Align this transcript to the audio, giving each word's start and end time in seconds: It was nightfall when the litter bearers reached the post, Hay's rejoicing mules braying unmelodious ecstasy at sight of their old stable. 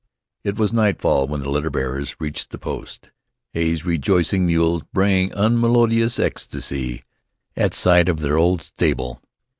It 0.43 0.57
was 0.57 0.73
nightfall 0.73 1.27
when 1.27 1.41
the 1.43 1.49
litter 1.51 1.69
bearers 1.69 2.15
reached 2.19 2.49
the 2.49 2.57
post, 2.57 3.11
Hay's 3.53 3.85
rejoicing 3.85 4.47
mules 4.47 4.81
braying 4.91 5.31
unmelodious 5.33 6.17
ecstasy 6.17 7.03
at 7.55 7.75
sight 7.75 8.09
of 8.09 8.19
their 8.21 8.35
old 8.35 8.63
stable. 8.63 9.21